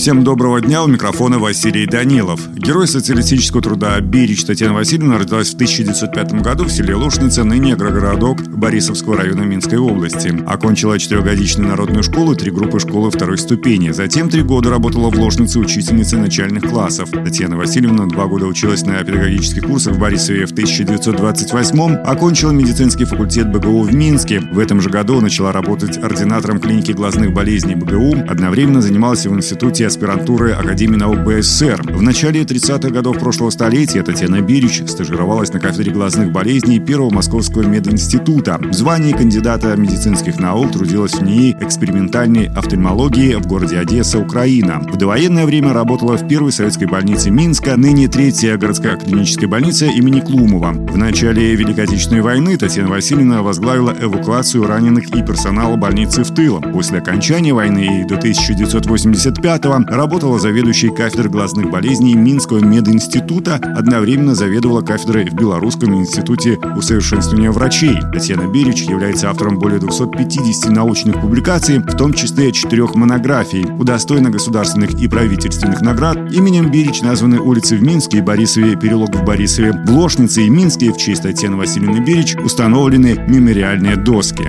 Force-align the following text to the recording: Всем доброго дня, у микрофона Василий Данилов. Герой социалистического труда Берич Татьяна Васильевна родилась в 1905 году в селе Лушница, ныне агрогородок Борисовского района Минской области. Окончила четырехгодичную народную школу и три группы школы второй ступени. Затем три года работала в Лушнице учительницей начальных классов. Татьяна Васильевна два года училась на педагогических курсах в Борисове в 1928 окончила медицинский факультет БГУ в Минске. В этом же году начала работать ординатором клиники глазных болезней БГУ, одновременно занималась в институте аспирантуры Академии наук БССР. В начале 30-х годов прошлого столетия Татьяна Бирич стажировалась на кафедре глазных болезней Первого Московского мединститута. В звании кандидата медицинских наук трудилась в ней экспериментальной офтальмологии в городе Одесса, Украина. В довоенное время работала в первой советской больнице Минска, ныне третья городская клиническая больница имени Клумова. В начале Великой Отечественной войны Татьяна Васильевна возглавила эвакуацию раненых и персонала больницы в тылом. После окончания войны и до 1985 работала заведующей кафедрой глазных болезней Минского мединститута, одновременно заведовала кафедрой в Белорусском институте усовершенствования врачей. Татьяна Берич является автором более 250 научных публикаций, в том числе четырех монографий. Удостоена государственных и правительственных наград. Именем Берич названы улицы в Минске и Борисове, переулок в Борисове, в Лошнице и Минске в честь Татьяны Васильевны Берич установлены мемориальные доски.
Всем 0.00 0.24
доброго 0.24 0.62
дня, 0.62 0.82
у 0.82 0.86
микрофона 0.86 1.38
Василий 1.38 1.84
Данилов. 1.84 2.40
Герой 2.54 2.88
социалистического 2.88 3.60
труда 3.60 4.00
Берич 4.00 4.44
Татьяна 4.44 4.72
Васильевна 4.72 5.18
родилась 5.18 5.50
в 5.50 5.56
1905 5.56 6.40
году 6.40 6.64
в 6.64 6.72
селе 6.72 6.94
Лушница, 6.94 7.44
ныне 7.44 7.74
агрогородок 7.74 8.48
Борисовского 8.48 9.18
района 9.18 9.42
Минской 9.42 9.76
области. 9.76 10.42
Окончила 10.46 10.98
четырехгодичную 10.98 11.68
народную 11.68 12.02
школу 12.02 12.32
и 12.32 12.34
три 12.34 12.50
группы 12.50 12.80
школы 12.80 13.10
второй 13.10 13.36
ступени. 13.36 13.90
Затем 13.90 14.30
три 14.30 14.40
года 14.40 14.70
работала 14.70 15.10
в 15.10 15.20
Лушнице 15.20 15.58
учительницей 15.58 16.18
начальных 16.18 16.70
классов. 16.70 17.10
Татьяна 17.10 17.58
Васильевна 17.58 18.06
два 18.06 18.24
года 18.24 18.46
училась 18.46 18.86
на 18.86 19.04
педагогических 19.04 19.66
курсах 19.66 19.96
в 19.96 19.98
Борисове 19.98 20.46
в 20.46 20.52
1928 20.52 21.96
окончила 22.06 22.52
медицинский 22.52 23.04
факультет 23.04 23.52
БГУ 23.52 23.82
в 23.82 23.94
Минске. 23.94 24.40
В 24.40 24.60
этом 24.60 24.80
же 24.80 24.88
году 24.88 25.20
начала 25.20 25.52
работать 25.52 25.98
ординатором 25.98 26.58
клиники 26.58 26.92
глазных 26.92 27.34
болезней 27.34 27.74
БГУ, 27.74 28.24
одновременно 28.26 28.80
занималась 28.80 29.26
в 29.26 29.36
институте 29.36 29.89
аспирантуры 29.90 30.52
Академии 30.52 30.96
наук 30.96 31.24
БССР. 31.24 31.82
В 31.92 32.00
начале 32.00 32.42
30-х 32.42 32.90
годов 32.90 33.18
прошлого 33.18 33.50
столетия 33.50 34.04
Татьяна 34.04 34.40
Бирич 34.40 34.82
стажировалась 34.86 35.52
на 35.52 35.58
кафедре 35.58 35.92
глазных 35.92 36.30
болезней 36.30 36.78
Первого 36.78 37.12
Московского 37.12 37.62
мединститута. 37.62 38.58
В 38.62 38.72
звании 38.72 39.12
кандидата 39.12 39.74
медицинских 39.76 40.38
наук 40.38 40.70
трудилась 40.70 41.14
в 41.14 41.22
ней 41.22 41.56
экспериментальной 41.60 42.50
офтальмологии 42.54 43.34
в 43.34 43.48
городе 43.48 43.78
Одесса, 43.78 44.20
Украина. 44.20 44.78
В 44.78 44.96
довоенное 44.96 45.44
время 45.44 45.72
работала 45.72 46.16
в 46.16 46.28
первой 46.28 46.52
советской 46.52 46.86
больнице 46.86 47.30
Минска, 47.30 47.76
ныне 47.76 48.06
третья 48.06 48.56
городская 48.56 48.96
клиническая 48.96 49.48
больница 49.48 49.86
имени 49.86 50.20
Клумова. 50.20 50.68
В 50.70 50.96
начале 50.96 51.56
Великой 51.56 51.84
Отечественной 51.84 52.22
войны 52.22 52.56
Татьяна 52.56 52.90
Васильевна 52.90 53.42
возглавила 53.42 53.92
эвакуацию 54.00 54.68
раненых 54.68 55.08
и 55.16 55.22
персонала 55.24 55.74
больницы 55.74 56.22
в 56.22 56.32
тылом. 56.32 56.72
После 56.72 56.98
окончания 56.98 57.52
войны 57.52 58.02
и 58.02 58.04
до 58.04 58.16
1985 58.16 59.79
работала 59.86 60.38
заведующей 60.38 60.94
кафедрой 60.94 61.30
глазных 61.30 61.70
болезней 61.70 62.14
Минского 62.14 62.58
мединститута, 62.58 63.56
одновременно 63.56 64.34
заведовала 64.34 64.80
кафедрой 64.80 65.28
в 65.28 65.34
Белорусском 65.34 65.94
институте 65.94 66.58
усовершенствования 66.76 67.50
врачей. 67.50 67.98
Татьяна 68.12 68.50
Берич 68.50 68.82
является 68.82 69.30
автором 69.30 69.58
более 69.58 69.78
250 69.78 70.70
научных 70.70 71.20
публикаций, 71.20 71.78
в 71.78 71.96
том 71.96 72.12
числе 72.12 72.52
четырех 72.52 72.94
монографий. 72.94 73.64
Удостоена 73.64 74.30
государственных 74.30 75.00
и 75.00 75.08
правительственных 75.08 75.80
наград. 75.80 76.16
Именем 76.32 76.70
Берич 76.70 77.02
названы 77.02 77.40
улицы 77.40 77.76
в 77.76 77.82
Минске 77.82 78.18
и 78.18 78.22
Борисове, 78.22 78.76
переулок 78.76 79.14
в 79.14 79.24
Борисове, 79.24 79.72
в 79.72 79.90
Лошнице 79.90 80.42
и 80.42 80.50
Минске 80.50 80.92
в 80.92 80.96
честь 80.96 81.22
Татьяны 81.22 81.56
Васильевны 81.56 82.00
Берич 82.00 82.36
установлены 82.36 83.16
мемориальные 83.28 83.96
доски. 83.96 84.48